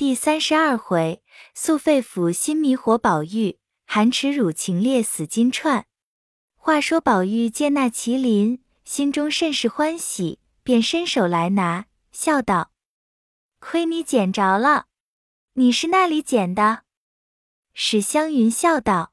[0.00, 1.22] 第三十二回，
[1.54, 5.84] 素肺腑心迷活宝玉，含耻辱情烈死金钏。
[6.56, 12.70] 话说宝玉见那麒麟，心中甚是欢喜，便伸手来拿，笑道
[13.60, 14.86] ：“亏你捡着了，
[15.52, 16.84] 你是那里捡的？”
[17.74, 19.12] 史湘云笑道：“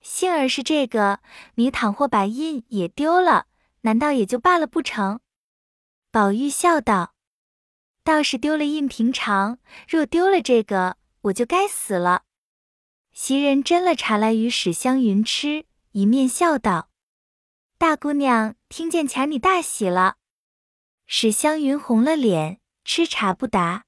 [0.00, 1.20] 幸儿是这个，
[1.56, 3.48] 你倘或把印也丢了，
[3.82, 5.20] 难道也就罢了不成？”
[6.10, 7.12] 宝玉笑道。
[8.02, 9.58] 倒是丢了印平常，
[9.88, 12.22] 若丢了这个，我就该死了。
[13.12, 16.88] 袭人斟了茶来与史湘云吃，一面笑道
[17.76, 20.16] ：“大姑娘听见前你大喜了。”
[21.06, 23.84] 史湘云红了脸，吃茶不答。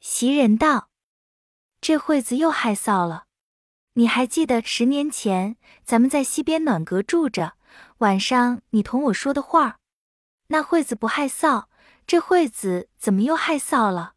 [0.00, 0.90] 袭人道
[1.80, 3.26] ：“这会子又害臊了。
[3.92, 7.54] 你还记得十年前咱们在西边暖阁住着，
[7.98, 9.78] 晚上你同我说的话？
[10.48, 11.66] 那惠子不害臊。”
[12.06, 14.14] 这会子怎么又害臊了？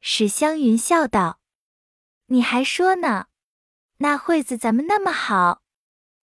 [0.00, 1.40] 史湘云笑道
[2.26, 3.26] ：“你还说呢？
[3.98, 5.62] 那惠子咱们那么好，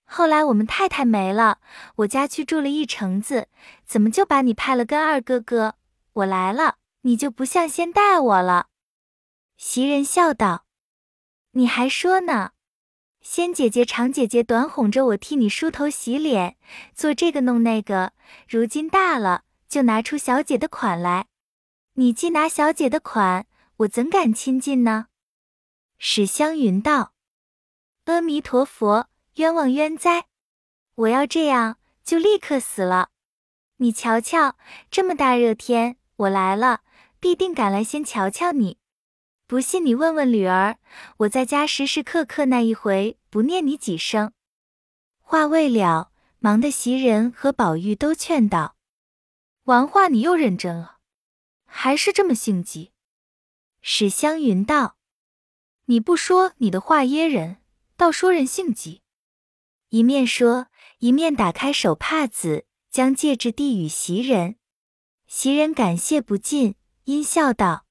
[0.06, 1.60] 后来我们太太没了，
[1.98, 3.50] 我家去住了一城子，
[3.86, 5.76] 怎么就把你派了跟二哥哥？
[6.14, 8.68] 我来了，你就不像先待我了。”
[9.58, 10.66] 袭人笑道
[11.52, 12.52] ：“你还说呢？
[13.20, 16.56] 仙姐姐、长姐姐短哄着我替你梳头洗脸，
[16.96, 18.14] 做这个弄那个，
[18.48, 21.28] 如今大了。”就拿出小姐的款来，
[21.94, 23.46] 你既拿小姐的款，
[23.78, 25.06] 我怎敢亲近呢？
[26.00, 27.14] 史湘云道
[28.06, 30.26] ：“阿弥陀佛，冤枉冤哉！
[30.96, 33.10] 我要这样，就立刻死了。
[33.78, 34.58] 你瞧瞧，
[34.90, 36.82] 这么大热天，我来了，
[37.20, 38.80] 必定赶来先瞧瞧你。
[39.46, 40.80] 不信你问问吕儿，
[41.18, 44.34] 我在家时时刻刻那一回不念你几声。”
[45.22, 48.78] 话未了，忙的袭人和宝玉都劝道。
[49.70, 50.98] 玩话，你又认真了，
[51.68, 52.92] 还是这么性急？
[53.82, 54.98] 史湘云道
[55.86, 57.58] ：“你不说你的话噎人，
[57.96, 59.04] 倒说人性急。”
[59.90, 64.56] 一面说，一面打开手帕子，将戒指递与袭人。
[65.28, 67.86] 袭人感谢不尽，阴笑道：“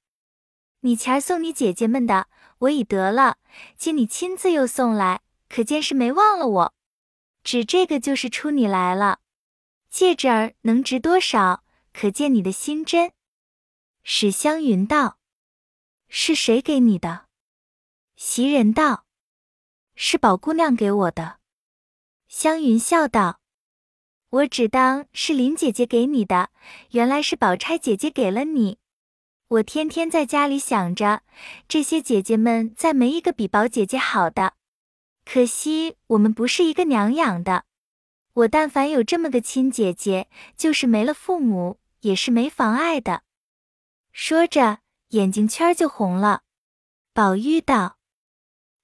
[0.83, 2.27] 你前儿送你姐姐们的，
[2.59, 3.37] 我已得了，
[3.77, 6.75] 今你亲自又送来，可见是没忘了我。
[7.45, 9.21] 只这个就是出你来了，
[9.89, 11.63] 戒指儿能值多少？”
[12.01, 13.13] 可见你的心真。
[14.05, 15.19] 史湘云道
[16.07, 17.27] ：“是谁给你的？”
[18.15, 19.05] 袭人道
[19.97, 21.41] ：“是宝姑娘给我的。”
[22.29, 23.41] 湘云笑道
[24.31, 26.51] ：“我只当是林姐姐给你的，
[26.91, 28.79] 原来是宝钗姐姐给了你。
[29.49, 31.25] 我天天在家里想着，
[31.67, 34.55] 这些姐姐们再没一个比宝姐姐好的。
[35.25, 37.65] 可惜我们不是一个娘养的。
[38.35, 43.23] 我但凡有这么个亲姐姐，就是没了父母。”也是没妨碍的。
[44.13, 46.43] 说着，眼睛圈就红了。
[47.13, 47.99] 宝玉道：“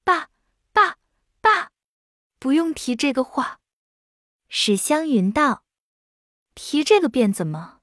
[0.04, 0.30] 爸
[0.72, 0.96] 爸
[1.40, 1.70] 爸，
[2.38, 3.60] 不用提这个话。”
[4.48, 5.64] 史湘云道
[6.54, 7.80] ：“提这个便怎么？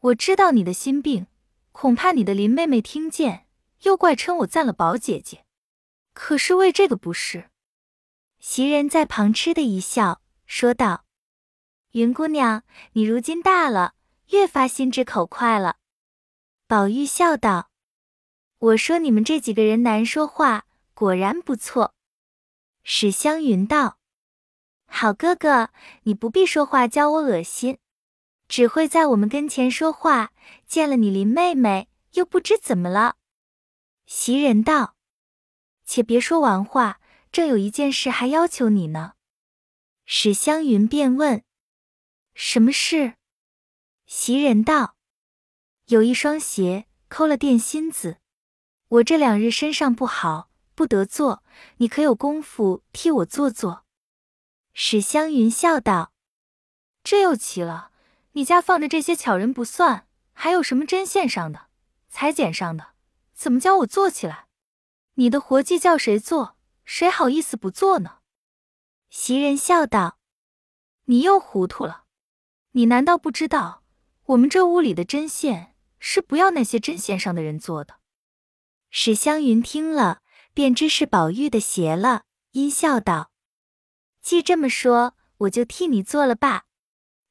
[0.00, 1.26] 我知道你的心病，
[1.72, 3.48] 恐怕你的林妹妹听见，
[3.82, 5.46] 又怪称我赞了宝姐姐。
[6.12, 7.50] 可是为这个不是。”
[8.38, 11.06] 袭人在旁嗤的一笑，说道
[11.92, 13.94] ：“云姑娘，你如今大了。”
[14.30, 15.76] 越发心直口快了。
[16.66, 17.70] 宝玉笑道
[18.58, 21.94] ：“我说你们这几个人难说话，果然不错。”
[22.82, 23.98] 史湘云道
[24.86, 25.70] ：“好哥哥，
[26.04, 27.78] 你不必说话教我恶心，
[28.48, 30.32] 只会在我们跟前说话，
[30.66, 33.16] 见了你林妹妹又不知怎么了。”
[34.06, 34.96] 袭人道
[35.84, 37.00] ：“且别说完话，
[37.32, 39.14] 正有一件事还要求你呢。”
[40.06, 41.42] 史湘云便问
[42.34, 43.14] ：“什么事？”
[44.06, 44.96] 袭人道
[45.86, 48.18] ：“有一双鞋抠了垫心子，
[48.88, 51.42] 我这两日身上不好，不得做，
[51.78, 53.86] 你可有功夫替我做做？”
[54.74, 56.12] 史湘云笑道
[57.02, 57.92] ：“这又奇了，
[58.32, 61.68] 你家放着这些巧人不算，还有什么针线上的、
[62.08, 62.94] 裁剪上的，
[63.32, 64.48] 怎么教我做起来？
[65.14, 68.18] 你的活计叫谁做，谁好意思不做呢？”
[69.08, 70.18] 袭人笑道
[71.06, 72.04] ：“你又糊涂了，
[72.72, 73.80] 你难道不知道？”
[74.26, 77.96] 我们这屋里的针线是不要那些针线上的人做的。
[78.88, 80.22] 史湘云听了，
[80.54, 83.30] 便知是宝玉的鞋了，阴笑道
[84.22, 86.64] ：“既这么说，我就替你做了罢。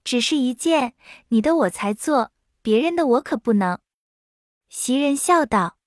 [0.04, 0.94] 只是一件，
[1.30, 2.32] 你的我才做，
[2.62, 3.80] 别人的我可不能。”
[4.70, 5.80] 袭人笑道：“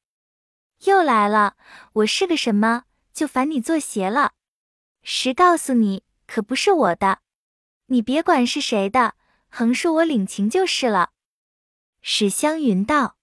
[0.87, 1.57] 又来了，
[1.93, 4.33] 我是个什么，就烦你做鞋了？
[5.03, 7.21] 实告诉你，可不是我的，
[7.87, 9.15] 你别管是谁的。”
[9.59, 11.13] 横竖我领情就是了。
[12.03, 13.17] 史湘云道：“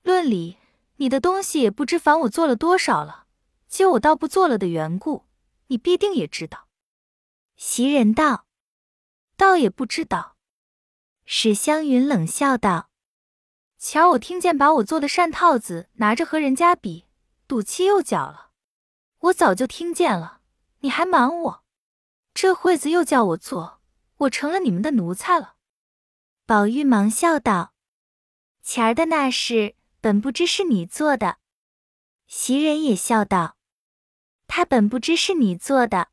[0.00, 0.56] 论理，
[0.96, 3.26] 你的东西也不知烦我做了多少了，
[3.68, 5.26] 就我倒不做了的缘故，
[5.66, 6.68] 你必定也知道。
[7.54, 8.46] 袭人道
[9.36, 10.38] ：“倒也不知道。”
[11.26, 12.88] 史湘云冷笑道
[13.76, 17.04] ：“瞧我听见把我做的扇套子拿着和人家比，
[17.46, 18.52] 赌气又搅了。
[19.18, 20.40] 我早就听见了，
[20.78, 21.64] 你还瞒我，
[22.32, 23.81] 这会子又叫我做，
[24.22, 25.54] 我成了你们的奴才了。”
[26.46, 27.74] 宝玉忙笑道
[28.62, 31.38] ：“前儿的那事，本不知是你做的。”
[32.26, 33.56] 袭人也笑道
[34.48, 36.08] ：“他本不知是你做的。”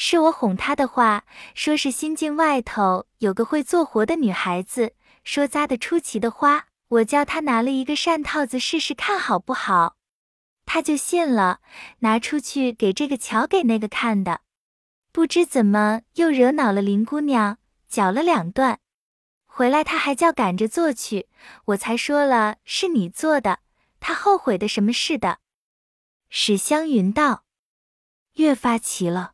[0.00, 1.24] 是我哄他的话，
[1.54, 4.94] 说是新境外头有个会做活的女孩子，
[5.24, 9.96] 说扎得出奇的花，我叫他拿了一个扇套子试试看好不好，
[10.64, 11.60] 他就信了，
[11.98, 14.42] 拿出去给这个瞧给那个看的，
[15.10, 17.58] 不知怎么又惹恼了林姑娘，
[17.88, 18.80] 搅了两段，
[19.46, 21.28] 回来他还叫赶着做去，
[21.66, 23.60] 我才说了是你做的，
[23.98, 25.38] 他后悔的什么似的。
[26.28, 27.44] 史湘云道
[28.34, 29.32] ：“越发奇了。”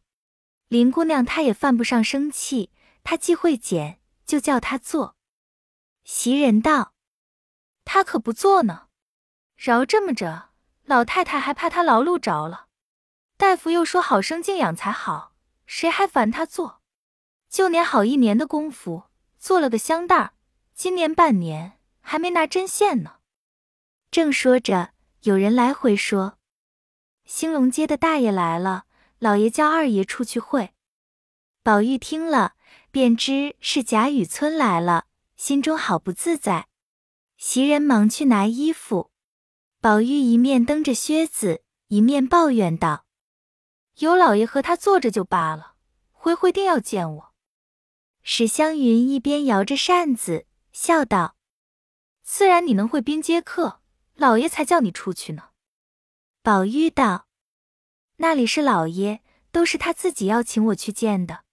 [0.68, 2.70] 林姑娘她也犯不上生气，
[3.02, 5.16] 她既会捡，就叫她做。
[6.04, 6.94] 袭人道
[7.84, 8.88] ：“她可不做呢，
[9.56, 10.50] 饶这么着，
[10.84, 12.66] 老太太还怕她劳碌着了。
[13.36, 15.33] 大夫又说好生静养才好，
[15.66, 16.80] 谁还烦他做？
[17.48, 19.04] 就年好一年的功夫，
[19.38, 20.34] 做了个香袋儿，
[20.74, 23.16] 今年半年还没拿针线呢。”
[24.10, 24.90] 正说着，
[25.22, 26.38] 有人来回说
[27.24, 28.84] ：“兴隆街的大爷来了。”
[29.20, 30.74] 老爷叫二爷出去会，
[31.62, 32.56] 宝玉听了，
[32.90, 36.66] 便知是贾雨村来了，心中好不自在。
[37.38, 39.10] 袭人忙去拿衣服，
[39.80, 43.06] 宝玉一面蹬着靴子，一面抱怨道
[43.98, 45.74] ：“有老爷和他坐着就罢了，
[46.10, 47.34] 回回定要见我。”
[48.22, 51.36] 史湘云一边摇着扇子，笑道
[52.24, 53.80] ：“自然你能会宾接客，
[54.14, 55.50] 老爷才叫你出去呢。”
[56.42, 57.26] 宝玉道。
[58.16, 61.44] 那里是老爷，都是他自己要请我去见的。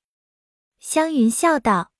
[0.79, 1.91] 湘云笑道：“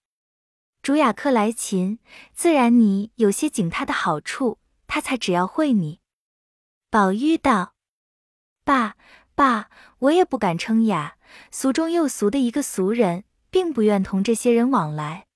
[0.82, 2.00] 主雅客来勤，
[2.34, 6.00] 自然你有些景他的好处，他才只要会你。”
[6.90, 7.74] 宝玉道
[8.64, 8.98] ：“爸
[9.36, 9.70] 爸，
[10.00, 11.18] 我也不敢称雅，
[11.52, 15.28] 俗中又俗的一个俗人，并不愿同这些人往来。”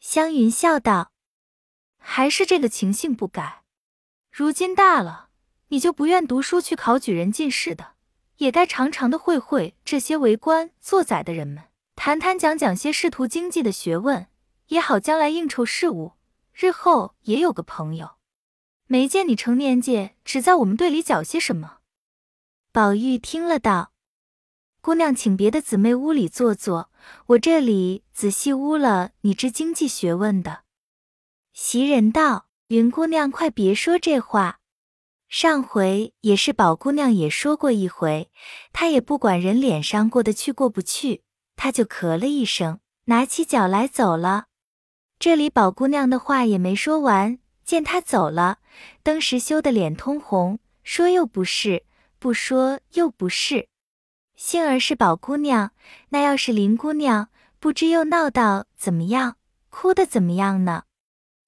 [0.00, 1.10] 湘云笑道
[1.98, 3.62] ：“还是这个情性不改。
[4.30, 5.28] 如今大了，
[5.68, 7.94] 你就不愿读书去考举人进士的。”
[8.38, 11.64] 也该常常的会会这些为官做宰的人们，
[11.94, 14.26] 谈谈讲讲些仕途经济的学问，
[14.66, 16.12] 也好将来应酬事务，
[16.52, 18.16] 日后也有个朋友。
[18.86, 21.75] 没见你成年界只在我们队里搅些什么？
[22.76, 23.92] 宝玉听了道
[24.84, 26.90] ：“姑娘请别的姊妹屋里坐坐，
[27.28, 30.64] 我这里仔细污了你知经济学问的。”
[31.54, 34.58] 袭人道：“云姑娘快别说这话。”
[35.26, 38.30] 上回也是宝姑娘也说过一回，
[38.74, 41.22] 她也不管人脸上过得去过不去，
[41.56, 44.48] 她就咳了一声，拿起脚来走了。
[45.18, 48.58] 这里宝姑娘的话也没说完，见她走了，
[49.02, 51.86] 登时羞得脸通红，说又不是，
[52.26, 53.68] 不说又不是。
[54.34, 55.70] 幸而是宝姑娘，
[56.08, 57.28] 那要是林姑娘，
[57.60, 59.36] 不知又闹到怎么样，
[59.70, 60.86] 哭得怎么样呢？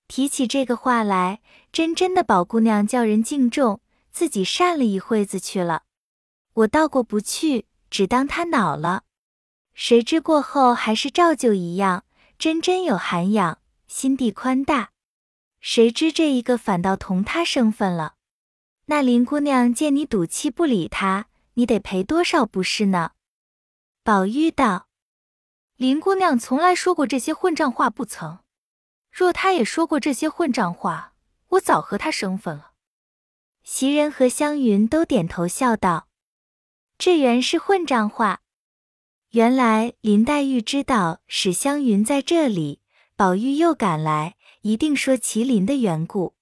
[0.07, 1.41] 提起这个话来，
[1.73, 3.81] 真真的宝姑娘叫人敬重，
[4.13, 5.83] 自己扇了一会子去了。
[6.55, 9.03] 我倒过不去，只当她恼了。
[9.75, 12.05] 谁知过后还是照旧一样，
[12.39, 13.59] 真真有涵养，
[13.89, 14.91] 心地宽大。
[15.61, 18.15] 谁知这一个反倒同她生分了。
[18.91, 23.11] 那林姑娘见你赌气不理她，你得赔多少不是呢？
[24.03, 24.89] 宝玉道
[25.77, 28.39] ：“林姑娘从来说过这些混账话不曾。”
[29.13, 31.13] 若她也说过这些混账话，
[31.49, 32.73] 我早和她生分了。
[33.63, 36.09] 袭人和湘云都点头笑道
[36.97, 38.41] ：“这原是混账话。”
[39.33, 42.81] 原来林黛玉知道史湘云在这里，
[43.17, 46.35] 宝玉又赶来，一定说麒麟的缘故，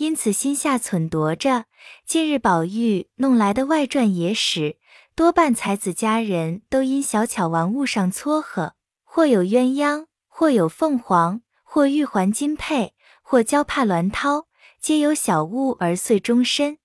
[0.00, 1.66] 因此心下忖度着。
[2.06, 4.78] 近日宝玉弄来的外传野史，
[5.14, 8.72] 多半才子佳人都因小巧玩物上撮合，
[9.04, 11.42] 或有鸳鸯，或有凤凰。
[11.62, 14.46] 或玉环金佩，或娇帕鸾绦，
[14.80, 16.78] 皆有小物而遂终身。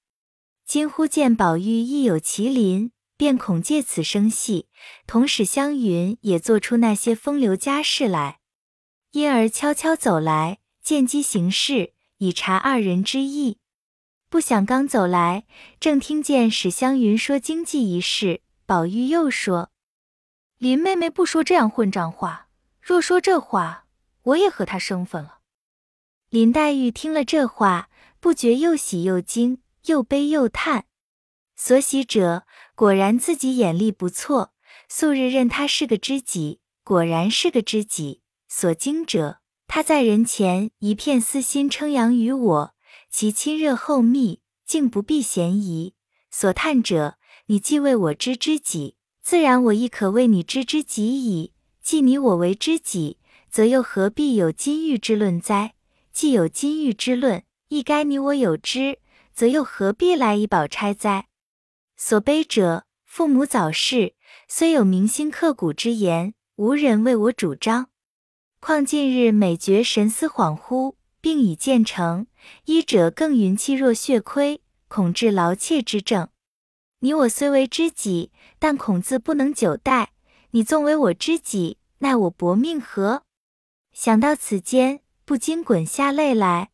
[0.65, 4.67] 今忽见宝玉亦有麒麟，便恐借此生戏，
[5.07, 8.39] 同使湘云也做出那些风流佳事来，
[9.13, 13.57] 因而悄悄走来，见机行事，以察二人之意。
[14.29, 15.45] 不想刚走来，
[15.79, 19.71] 正听见史湘云说经济一事，宝玉又说
[20.57, 22.49] ：“林妹妹不说这样混账话，
[22.81, 23.83] 若说这话。”
[24.25, 25.41] 我也和他生分了。
[26.31, 30.85] 林黛玉听了这话，不觉又喜又惊，又悲又叹。
[31.55, 34.55] 所喜者果然自己眼力不错，
[34.89, 38.23] 素日认他是个知己，果然是个知己。
[38.47, 39.41] 所惊者，
[39.75, 42.73] 他在人前一片私心称扬于我，
[43.09, 45.95] 其亲热厚密，竟不避嫌疑。
[46.31, 47.17] 所叹者，
[47.47, 51.51] 你既为我知知己，自然我亦可为你知知己矣。
[51.81, 53.17] 既你我为知己，
[53.49, 55.73] 则又何必有金玉之论哉？
[56.13, 58.99] 既有金玉之论，亦该你我有之，
[59.33, 61.27] 则又何必来以宝钗哉？
[61.97, 64.15] 所悲者，父母早逝，
[64.47, 67.89] 虽有铭心刻骨之言，无人为我主张。
[68.67, 72.25] 况近日每觉神思恍惚，病已渐成，
[72.65, 76.29] 医者更云气若血亏，恐致劳怯之症。
[77.01, 80.13] 你我虽为知己，但恐自不能久待。
[80.49, 83.21] 你纵为我知己，奈我薄命何？
[83.93, 86.71] 想到此间，不禁滚下泪来。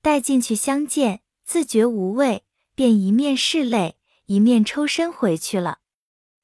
[0.00, 2.44] 待进去相见，自觉无味，
[2.76, 5.78] 便一面拭泪，一面抽身回去了。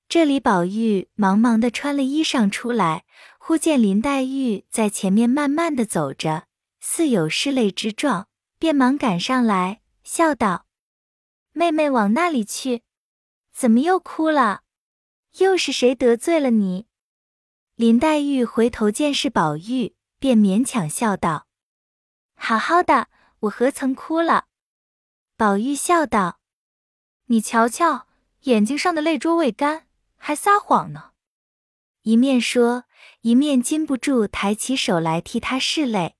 [0.09, 3.05] 这里宝玉忙忙的穿了衣裳出来。
[3.53, 6.47] 忽见林黛玉在前面慢慢的走着，
[6.81, 8.27] 似有拭泪之状，
[8.59, 10.65] 便忙赶上来，笑道
[11.53, 12.83] ：“妹妹往那里去？
[13.53, 14.63] 怎么又哭了？
[15.37, 16.87] 又是谁得罪了你？”
[17.77, 21.47] 林黛玉回头见是宝玉，便勉强笑道
[22.35, 23.09] ：“好好的，
[23.41, 24.47] 我何曾哭了？”
[25.37, 26.41] 宝玉笑道
[27.29, 28.09] ：“你瞧瞧，
[28.45, 31.11] 眼睛上的泪珠未干，还撒谎呢。”
[32.03, 32.85] 一面说。
[33.23, 36.17] 一面禁不住抬起手来替他拭泪，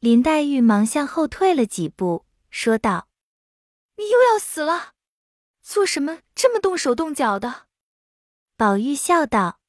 [0.00, 3.08] 林黛玉忙向后退了几步，说道
[3.96, 4.92] ：“你又要死了，
[5.62, 7.68] 做什么这么动手动脚的？”
[8.56, 9.60] 宝玉笑道：“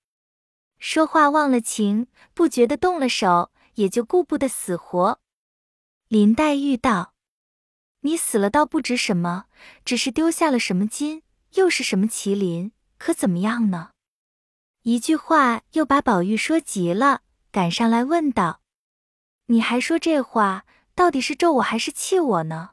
[0.77, 5.21] 说话忘了情，不觉得动了手，也就顾不得死活。”
[6.09, 7.13] 林黛玉道
[8.01, 9.45] ：“你死了倒不值什么，
[9.85, 11.23] 只是丢下了什么金，
[11.53, 13.91] 又是什么麒麟，可怎么样呢？”
[14.87, 17.19] 一句话又把宝玉说急了，
[17.51, 18.61] 赶上来问道
[19.47, 20.65] ：“你还说这话，
[20.95, 22.69] 到底是咒我还是气我呢？”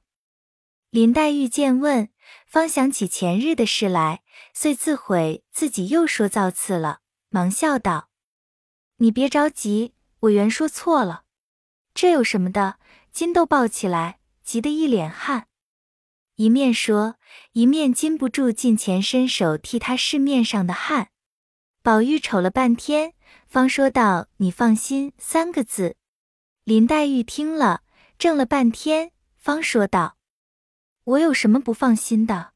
[0.91, 2.09] 林黛玉见问，
[2.47, 8.11] 方想起前日的事来，遂自悔自己又说造次了，忙笑道
[8.99, 11.25] ：“你别着急，我原说错了，
[11.95, 12.79] 这有什么的？”
[13.11, 15.49] 金都抱起来，急得一脸汗，
[16.37, 17.17] 一面说，
[17.55, 21.09] 一面禁不住近前伸手替他拭面上的汗。
[21.85, 23.13] 宝玉瞅了半天，
[23.47, 25.97] 方说道：“你放心。”三个字。
[26.65, 27.83] 林黛玉听了，
[28.19, 30.17] 怔了半天，方说道
[31.05, 32.55] ：“我有什么不放心的？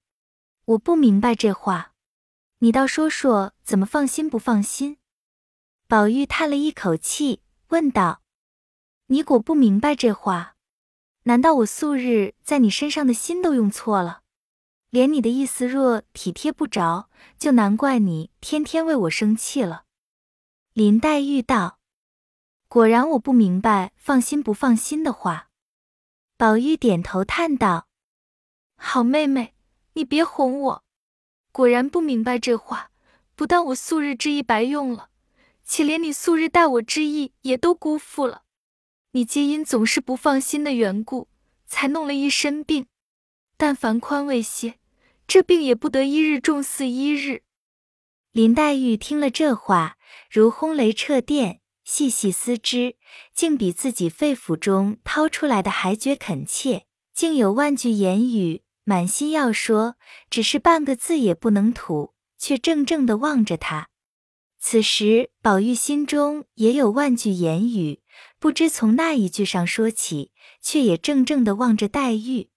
[0.64, 1.92] 我不明白这话，
[2.60, 4.96] 你倒说说，怎么放心不放心？”
[5.86, 8.22] 宝玉叹了一口气，问道
[9.08, 10.56] ：“你果不明白这话？
[11.24, 14.22] 难道我素日在你身上的心都用错了？”
[14.90, 19.84] 连你的意思若体贴不着，就难怪你天天为我生气了。
[20.72, 21.78] 林黛玉道
[22.68, 25.50] ：“果然我不明白放心不放心的话。”
[26.38, 27.88] 宝玉点头叹道
[28.76, 29.54] ：“好妹妹，
[29.94, 30.84] 你别哄我。
[31.52, 32.90] 果然不明白这话，
[33.34, 35.10] 不但我素日之意白用了，
[35.64, 38.44] 且连你素日待我之意也都辜负了。
[39.10, 41.28] 你皆因总是不放心的缘故，
[41.66, 42.86] 才弄了一身病。
[43.56, 44.77] 但凡宽慰些。”
[45.28, 47.42] 这病也不得一日重似一日。
[48.32, 49.98] 林黛玉听了这话，
[50.30, 52.96] 如轰雷掣电，细细思之，
[53.34, 59.96] 竟比自己肺腑中掏出来的还觉恳切，竟有万句言语，满心要说，
[60.30, 63.90] 只是半个字也不能吐，却怔怔的望着他。
[64.58, 68.00] 此时宝玉心中也有万句言语，
[68.38, 70.32] 不知从那一句上说起，
[70.62, 72.48] 却也怔怔的望着黛玉。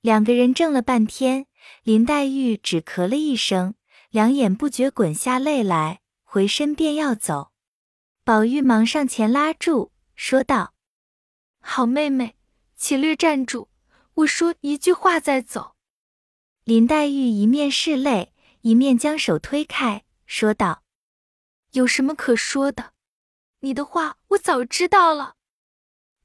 [0.00, 1.47] 两个人怔了半天。
[1.82, 3.74] 林黛玉只咳了一声，
[4.10, 7.52] 两眼不觉滚下泪来，回身便要走。
[8.24, 10.74] 宝玉忙上前拉住，说道
[11.60, 12.36] ：“好妹妹，
[12.76, 13.68] 且略站住，
[14.14, 15.76] 我说一句话再走。”
[16.64, 20.82] 林黛玉一面拭泪，一面将手推开，说道
[21.72, 22.92] ：“有什么可说的？
[23.60, 25.36] 你的话我早知道了。”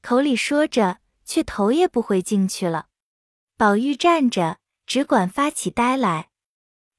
[0.02, 2.88] 口里说着，却头也不回进去了。
[3.56, 4.58] 宝玉站着。
[4.86, 6.30] 只管发起呆来，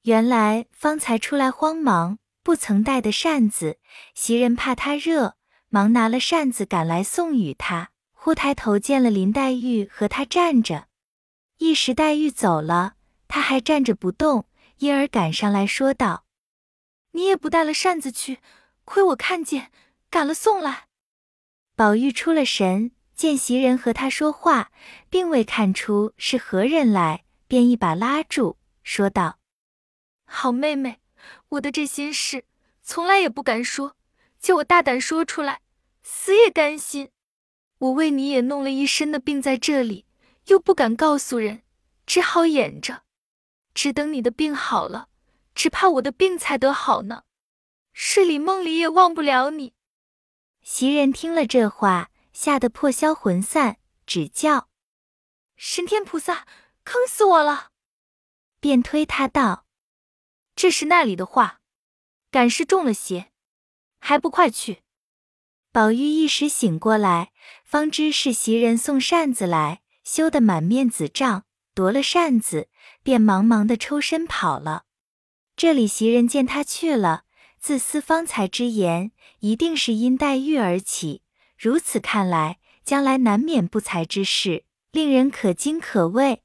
[0.02, 3.78] 原来方才出来慌忙，不曾带的扇子，
[4.14, 5.36] 袭人怕他热，
[5.68, 7.90] 忙拿了扇子赶来送与他。
[8.12, 10.88] 忽抬头见了林黛玉和他站着，
[11.58, 12.94] 一时黛玉走了，
[13.28, 16.24] 他还站着不动，因而赶上来说道
[17.12, 18.40] ：“你也不带了扇子去，
[18.84, 19.70] 亏我看见，
[20.10, 20.86] 赶了送来。”
[21.76, 24.72] 宝玉出了神，见袭人和他说话，
[25.08, 27.25] 并未看出是何人来。
[27.46, 29.38] 便一把拉住，说道
[30.24, 31.00] ：“好妹妹，
[31.50, 32.44] 我的这心事
[32.82, 33.96] 从来也不敢说，
[34.38, 35.60] 叫我大胆说出来，
[36.02, 37.10] 死也甘心。
[37.78, 40.06] 我为你也弄了一身的病在这里，
[40.46, 41.62] 又不敢告诉人，
[42.06, 43.02] 只好掩着，
[43.74, 45.08] 只等你的病好了，
[45.54, 47.24] 只怕我的病才得好呢。
[47.92, 49.74] 睡里梦里也忘不了你。”
[50.62, 54.68] 袭人听了这话，吓得破销魂散，只叫
[55.56, 56.46] ：“神天菩萨，
[56.86, 57.72] 坑死我了！”
[58.60, 59.66] 便推他道
[60.56, 61.60] ：“这是那里的话，
[62.30, 63.32] 敢是中了邪，
[63.98, 64.82] 还不快去！”
[65.70, 72.70] 宝玉一时醒过来，方知是袭人送扇子来，羞得满面紫胀，夺了扇子，
[73.02, 74.84] 便忙忙的抽身跑了。
[75.54, 77.24] 这里袭人见他去了。
[77.58, 81.22] 自思方才之言，一定是因黛玉而起。
[81.58, 86.44] 如此看来，将来难免不才之事，令人可惊可畏。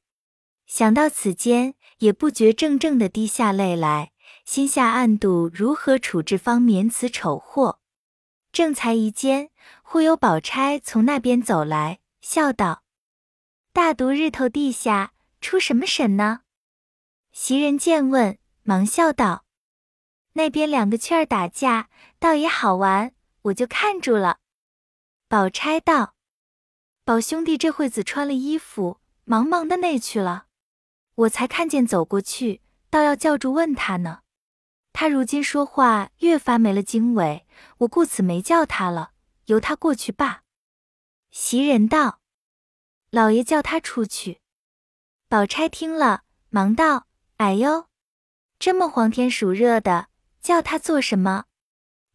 [0.74, 4.12] 想到此间，也不觉怔怔的滴下泪来，
[4.46, 7.78] 心下暗度如何处置方免此丑祸。
[8.52, 9.50] 正才一间，
[9.82, 12.84] 忽有宝钗从那边走来，笑道
[13.74, 15.12] ：“大毒日头地下
[15.42, 16.40] 出什么神呢？”
[17.32, 19.44] 袭人见问，忙笑道。
[20.32, 23.12] 那边两个雀儿打架，倒也好玩，
[23.42, 24.38] 我就看住了。
[25.28, 26.14] 宝钗道
[27.04, 30.46] ：“宝兄弟这会子穿了衣服，忙忙的内去了，
[31.14, 34.20] 我才看见走过去，倒要叫住问他呢。
[34.92, 37.46] 他如今说话越发没了经纬，
[37.78, 39.12] 我故此没叫他了，
[39.46, 40.42] 由他过去罢。”
[41.30, 42.20] 袭人道
[43.10, 44.40] ：“老爷叫他出去。”
[45.28, 47.06] 宝钗听了，忙道
[47.38, 47.86] ：“哎呦，
[48.58, 50.08] 这么黄天暑热的。”
[50.42, 51.44] 叫他做什么？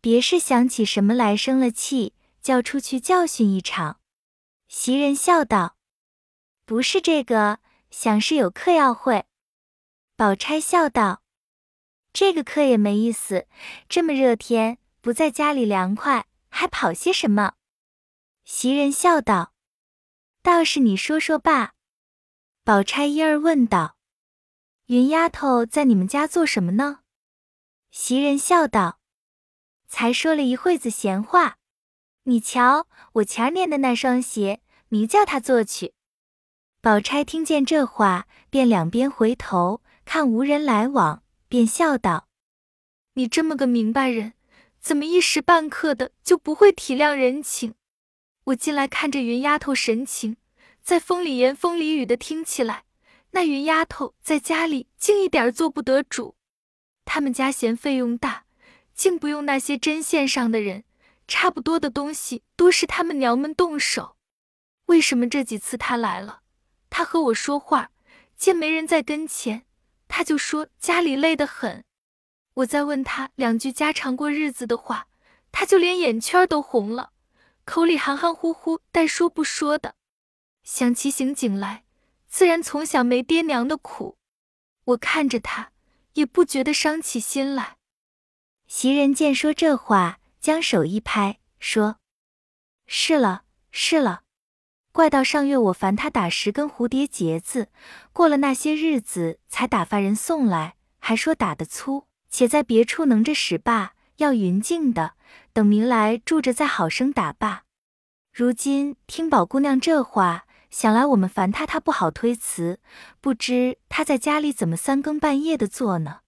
[0.02, 4.02] 别是想起什么来生了气，叫出去教训一场。
[4.68, 5.78] 袭人笑道
[6.68, 9.26] ：“不是这个，想是有课要会。”
[10.16, 11.22] 宝钗笑道
[12.12, 13.48] ：“这个课也没意思，
[13.88, 17.54] 这么热天不在家里凉快，还跑些什么？”
[18.44, 19.54] 袭人笑道
[20.42, 21.74] ：“倒是你说说罢。”
[22.64, 23.98] 宝钗一儿问道
[24.88, 27.02] ：“云丫头在你们家做什么呢？”
[27.92, 29.00] 袭人笑道
[29.88, 31.58] ：“才说了一会子闲话，
[32.24, 35.94] 你瞧我前儿念的那双鞋，你叫他做去。”
[36.80, 42.28] 宝钗听见这话，便两边回头看无人来往，便笑道
[43.16, 44.34] ：“你这么个明白人，
[44.80, 47.74] 怎么一时半刻的就不会体谅人情？
[48.46, 50.38] 我进来看着云丫头神情，
[50.82, 52.84] 在风里言风里语的听起来，
[53.32, 56.36] 那云丫头在家里竟一点做不得主。”
[57.04, 58.46] 他们家嫌费用大，
[58.94, 60.84] 竟不用那些针线上的人，
[61.28, 64.16] 差不多的东西都是他们娘们动手。
[64.86, 66.42] 为什么这几次她来了，
[66.98, 67.92] 他和我说话，
[68.36, 69.68] 见没人在跟前，
[70.08, 71.86] 他就说家里累得很。
[72.56, 75.08] 我再问他两句家常过日子的话，
[75.52, 77.12] 他就连眼圈都红了，
[77.66, 79.94] 口里含含糊糊，带说不说的。
[80.64, 81.84] 想起刑警来，
[82.28, 84.18] 自然从小没爹娘的苦。
[84.86, 85.70] 我看着他。
[86.14, 87.78] 也不觉得伤起心来。
[88.66, 92.00] 袭人见说这话，将手一拍，说
[92.88, 94.24] ：“是了，是了。
[94.98, 97.68] 怪到上月我烦他打十根蝴蝶结子，
[98.12, 105.14] 过了那些日子才打发人送来，还说打得粗，且在别处能着使罢，要匀净的，
[105.54, 107.66] 等明来住着再好生打罢。
[108.34, 112.80] 如今听宝姑娘这话。”想来我们烦他，他不好推辞。
[113.22, 116.22] 不知他在家里怎么三更半夜的做呢？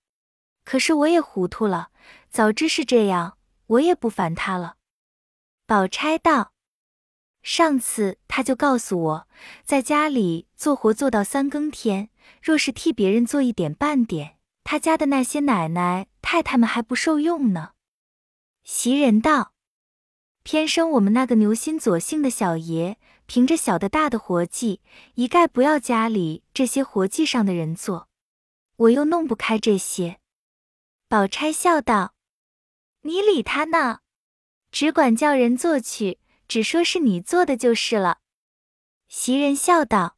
[0.63, 1.89] 可是我也糊涂了，
[2.29, 4.75] 早知是这样，我也不烦他了。
[5.65, 6.51] 宝钗道
[7.49, 9.27] ：“上次他就告诉我，
[9.65, 12.12] 在家里做活做到三更天，
[12.43, 17.71] 若是替别人做一点半点，他家的那些奶奶太太们还不受用呢。”
[18.63, 19.53] 袭人道
[20.43, 24.81] ：“偏生我们那个牛心左姓的小爷。”凭着小的大的活计，
[25.13, 28.09] 一概不要家里这些活计上的人做，
[28.75, 30.19] 我又弄不开这些。
[31.07, 32.13] 宝钗笑道
[33.01, 33.99] ：“你理他呢，
[34.71, 36.17] 只管叫人做去，
[36.49, 38.19] 只说是你做的就是了。”
[39.07, 40.17] 袭人笑道：“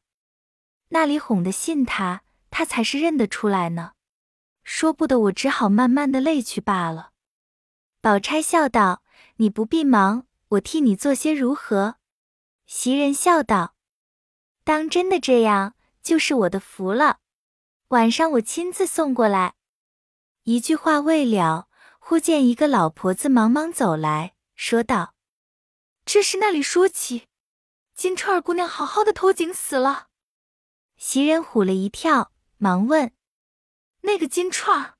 [0.90, 3.92] 那里哄得信他，他才是认得出来呢。
[4.64, 7.12] 说不得，我只好慢慢的累去罢了。”
[8.02, 9.04] 宝钗笑道
[9.36, 11.96] ：“你不必忙，我替你做些如何？”
[12.66, 13.74] 袭人笑道
[14.64, 17.20] ：“当真的这样，就是我的福了。
[17.88, 19.54] 晚上我亲自送过来。”
[20.44, 21.68] 一句话未了，
[21.98, 25.11] 忽见一个老婆子忙忙走来说道
[26.04, 27.28] ：“这是那里说起，
[27.94, 30.08] 金钏儿姑娘好好的投井死了。”
[30.96, 33.12] 袭人唬了一跳，忙问
[34.02, 34.94] ：“那个金串？”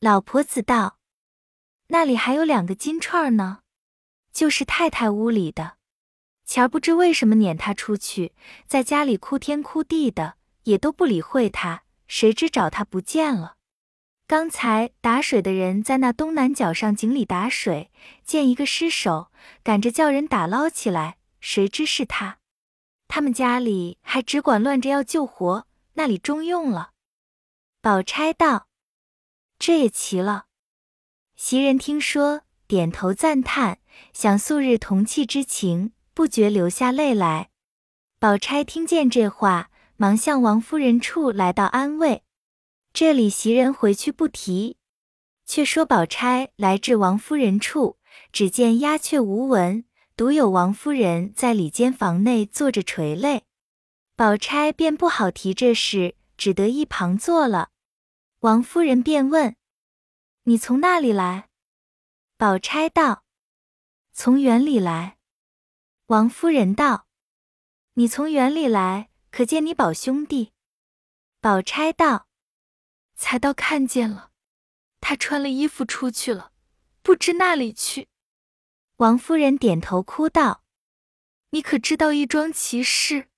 [0.00, 0.98] 老婆子道
[1.88, 3.60] ：“那里还有两个金串呢，
[4.32, 5.78] 就是太太屋里的。
[6.44, 8.34] 前儿不知为什么撵她出去，
[8.66, 11.84] 在家里哭天哭地的，也都不理会她。
[12.06, 13.55] 谁知找她不见了。
[14.28, 17.92] 刚才打水的人在那东南角上井里打水，
[18.24, 19.30] 见一个尸首，
[19.62, 22.38] 赶着叫人打捞起来，谁知是他。
[23.06, 26.90] 他们家里还只管乱着要救活，那里中用了。”
[27.80, 28.66] 宝钗道。
[29.60, 30.46] 这也奇了。
[31.36, 33.78] 袭人听说，点头赞叹，
[34.12, 37.50] 想素日同气之情，不觉流下泪来。
[38.18, 42.24] 宝钗听见这话，忙向王夫人处来到安慰。
[42.96, 44.78] 这里袭人回去不提，
[45.44, 47.98] 却说宝钗来至王夫人处，
[48.32, 49.84] 只见鸦雀无闻，
[50.16, 53.44] 独有王夫人在里间房内坐着垂泪。
[54.14, 57.68] 宝钗便不好提这事，只得一旁坐了。
[58.38, 59.56] 王夫人便问
[60.44, 61.50] ：“你从那里来？”
[62.38, 63.24] 宝钗道
[64.14, 65.18] ：“从园里来。”
[66.08, 67.06] 王夫人道
[67.92, 70.54] ：“你从园里来，可见你宝兄弟？”
[71.42, 72.25] 宝钗道
[73.16, 74.30] ：“才到看见了，
[75.00, 76.52] 他穿了衣服出去了，
[77.02, 78.08] 不知那里去。”
[78.98, 80.62] 王夫人点头哭道
[81.50, 83.28] ：“你可知道一桩奇事？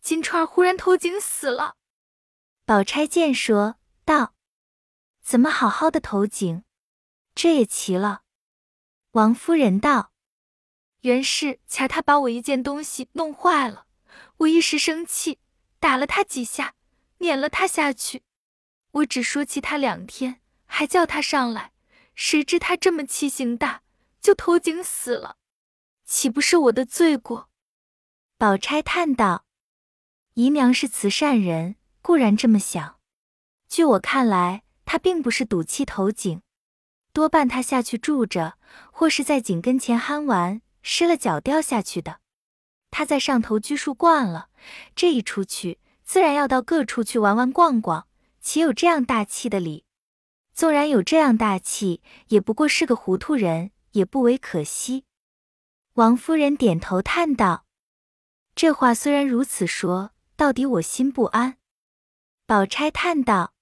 [0.00, 1.76] 金钏忽然投井死了。”
[2.66, 4.34] 宝钗见说道。
[5.22, 6.64] 怎么好好的投井？
[7.36, 8.22] 这也奇了。
[9.12, 10.12] 王夫人道
[11.02, 13.86] ：“原是前他把我一件东西弄坏了，
[14.38, 15.38] 我一时生气，
[15.78, 16.74] 打了他几下，
[17.18, 18.24] 撵了他下去。
[18.92, 21.72] 我只说气他两天，还叫他上来，
[22.14, 23.82] 谁知他这么气性大，
[24.20, 25.36] 就投井死了，
[26.04, 27.48] 岂不是我的罪过？”
[28.38, 29.44] 宝钗叹道
[30.34, 32.98] ：“姨娘是慈善人，固然这么想。
[33.68, 36.42] 据我看来。”他并不是赌气投井，
[37.12, 38.58] 多半他下去住着，
[38.90, 42.18] 或是在井跟前憨玩，失了脚掉下去的。
[42.90, 44.48] 他在上头拘束惯了，
[44.96, 48.08] 这一出去，自然要到各处去玩玩逛逛，
[48.40, 49.84] 岂有这样大气的理？
[50.52, 55.04] 纵然有这样大气，也不过是个糊涂人，也不为可惜。
[55.94, 57.64] 王夫人点头叹道
[58.54, 61.56] ：“这话虽然如此说，到底我心不安。”
[62.46, 63.52] 宝钗叹道。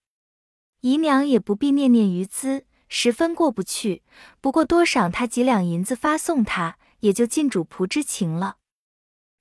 [0.80, 4.04] 姨娘也不必念念于兹，十分过不去。
[4.40, 8.58] 不过多赏他几两银子发送他，也就尽主仆之情了。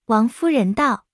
[0.06, 1.06] 王夫人道：“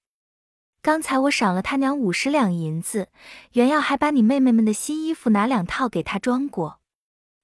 [0.84, 3.08] 刚才我赏了他娘五十两银子，
[3.54, 6.82] 原要还把你妹妹们的新衣服拿两套给他装过。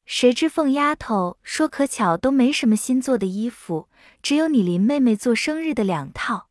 [0.05, 3.87] 谁知凤丫头说可巧都没什么新做的衣服，
[4.21, 6.49] 只有你林妹妹做生日的两套。”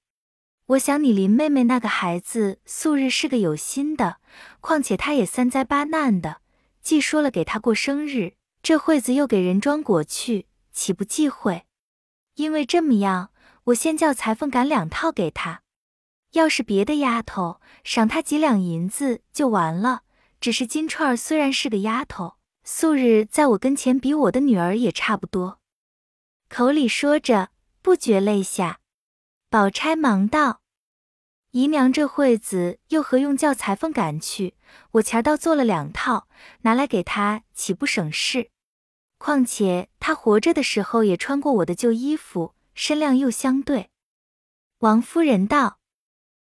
[0.69, 4.17] 我想你林妹妹那个孩子素日是个有心的，
[4.63, 6.41] 况且她也三灾八难的，
[6.81, 11.65] 既说了给她过生日，这会子又给人装裹去，岂不忌讳？
[12.37, 13.29] 因为这么样，
[13.65, 15.61] 我先叫裁缝赶两套给她。
[16.33, 20.03] 要是别的丫头，赏她几两银子就完了。
[20.41, 25.59] 只是金钏儿虽然是个丫头，素日在我跟前比我的女儿也差不多。
[26.49, 27.51] 口里说着，
[27.83, 28.81] 不觉泪下。
[29.51, 30.61] 宝钗忙道
[31.53, 34.55] ：“姨娘这会子又何用叫裁缝赶去？
[34.93, 36.29] 我前儿倒做了两套，
[36.61, 38.51] 拿来给她，岂不省事？
[39.17, 43.91] 况且她活着的时候也穿过我的旧衣服，身量又相对。”
[44.81, 45.78] 王夫人道：“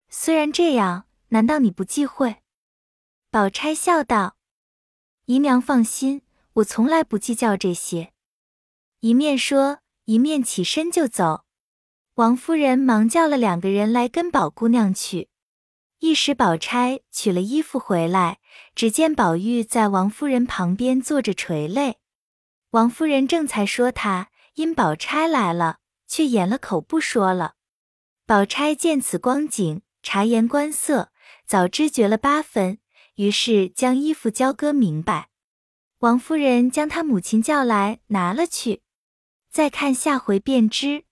[0.09, 2.37] 虽然这样，难道你不忌讳？”
[3.31, 4.35] 宝钗笑道
[5.25, 8.13] ：“姨娘放心，我从来不计较这些。”
[9.01, 11.45] 一面说，一面起身就走。
[12.15, 15.29] 王夫人忙叫了两个人来跟宝姑娘去。
[15.99, 18.39] 一时宝钗取了衣服回来，
[18.73, 21.97] 只见宝玉在王夫人旁边坐着垂泪。
[22.71, 27.55] 王夫人正才说他，因宝钗来了，却掩了口不说了。
[28.25, 31.11] 宝钗见此光景，察言观色，
[31.45, 32.79] 早知觉了八分，
[33.15, 35.29] 于是将衣服交割明白。
[35.99, 38.81] 王夫人将她母亲叫来拿了去，
[39.51, 41.03] 再看下回便知。